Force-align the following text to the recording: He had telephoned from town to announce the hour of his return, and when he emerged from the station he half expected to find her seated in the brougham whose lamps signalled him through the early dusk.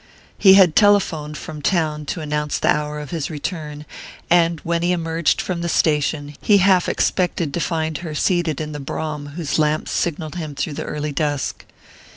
He 0.35 0.55
had 0.55 0.75
telephoned 0.75 1.37
from 1.37 1.61
town 1.61 2.07
to 2.07 2.21
announce 2.21 2.57
the 2.57 2.69
hour 2.71 2.99
of 2.99 3.11
his 3.11 3.29
return, 3.29 3.85
and 4.31 4.59
when 4.61 4.81
he 4.81 4.93
emerged 4.93 5.39
from 5.39 5.61
the 5.61 5.69
station 5.69 6.35
he 6.41 6.57
half 6.57 6.89
expected 6.89 7.53
to 7.53 7.59
find 7.59 7.99
her 7.99 8.15
seated 8.15 8.59
in 8.59 8.71
the 8.71 8.79
brougham 8.79 9.33
whose 9.35 9.59
lamps 9.59 9.91
signalled 9.91 10.37
him 10.37 10.55
through 10.55 10.73
the 10.73 10.85
early 10.85 11.11
dusk. 11.11 11.65